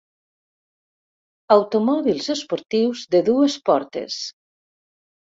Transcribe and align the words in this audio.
Automòbils 1.55 2.29
esportius 2.35 3.03
de 3.17 3.21
dues 3.27 3.57
portes. 3.71 4.17